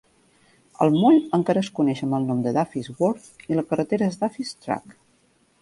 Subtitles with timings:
[0.85, 4.19] El moll encara es coneix amb el nom de Duffys Wharf i la carretera és
[4.25, 4.99] Duffys Track.